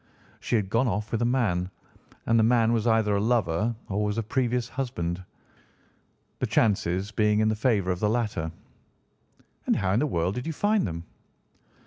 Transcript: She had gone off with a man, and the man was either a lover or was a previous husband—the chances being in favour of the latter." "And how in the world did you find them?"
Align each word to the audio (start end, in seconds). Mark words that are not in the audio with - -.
She 0.39 0.55
had 0.55 0.71
gone 0.71 0.87
off 0.87 1.11
with 1.11 1.21
a 1.21 1.25
man, 1.25 1.69
and 2.25 2.39
the 2.39 2.43
man 2.43 2.73
was 2.73 2.87
either 2.87 3.15
a 3.15 3.21
lover 3.21 3.75
or 3.87 4.03
was 4.03 4.17
a 4.17 4.23
previous 4.23 4.67
husband—the 4.69 5.21
chances 6.47 7.11
being 7.11 7.39
in 7.39 7.53
favour 7.53 7.91
of 7.91 7.99
the 7.99 8.09
latter." 8.09 8.51
"And 9.67 9.75
how 9.75 9.91
in 9.93 9.99
the 9.99 10.07
world 10.07 10.33
did 10.33 10.47
you 10.47 10.53
find 10.53 10.87
them?" 10.87 11.03